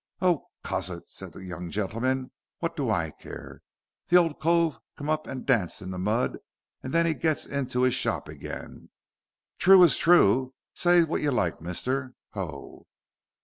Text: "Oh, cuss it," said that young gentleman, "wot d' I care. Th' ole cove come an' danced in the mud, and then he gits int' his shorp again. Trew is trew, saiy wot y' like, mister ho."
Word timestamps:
"Oh, 0.19 0.47
cuss 0.63 0.89
it," 0.89 1.07
said 1.11 1.33
that 1.33 1.43
young 1.43 1.69
gentleman, 1.69 2.31
"wot 2.59 2.75
d' 2.75 2.79
I 2.81 3.11
care. 3.11 3.61
Th' 4.07 4.15
ole 4.15 4.33
cove 4.33 4.79
come 4.97 5.11
an' 5.27 5.43
danced 5.43 5.79
in 5.79 5.91
the 5.91 5.99
mud, 5.99 6.39
and 6.81 6.91
then 6.91 7.05
he 7.05 7.13
gits 7.13 7.45
int' 7.45 7.73
his 7.73 7.93
shorp 7.93 8.27
again. 8.27 8.89
Trew 9.59 9.83
is 9.83 9.97
trew, 9.99 10.55
saiy 10.75 11.05
wot 11.07 11.21
y' 11.21 11.27
like, 11.29 11.61
mister 11.61 12.15
ho." 12.31 12.87